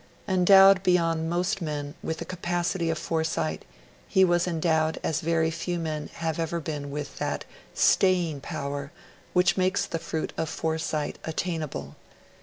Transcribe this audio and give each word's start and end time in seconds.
Endowed 0.27 0.81
beyond 0.81 1.29
most 1.29 1.61
men 1.61 1.93
with 2.01 2.17
the 2.17 2.25
capacity 2.25 2.89
of 2.89 2.97
foresight, 2.97 3.63
he 4.07 4.25
was 4.25 4.47
endowed 4.47 4.99
as 5.03 5.21
very 5.21 5.51
few 5.51 5.77
men 5.77 6.09
have 6.13 6.39
ever 6.39 6.59
been 6.59 6.89
with 6.89 7.19
that 7.19 7.45
staying 7.75 8.41
power 8.41 8.91
which 9.33 9.57
makes 9.57 9.85
the 9.85 9.99
fruit 9.99 10.33
of 10.37 10.49
foresight 10.49 11.19
attainable. 11.23 11.95